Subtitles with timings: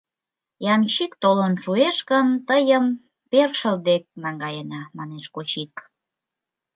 [0.73, 2.85] —Ямщик толын шуэш гын, тыйым
[3.31, 5.73] першыл дек наҥгаена,— манеш Кочик.